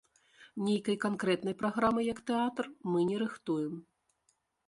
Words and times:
Нейкай 0.67 0.95
канкрэтнай 1.03 1.55
праграмы, 1.59 2.01
як 2.09 2.19
тэатр, 2.31 2.71
мы 2.93 2.99
не 3.09 3.17
рыхтуем. 3.25 3.73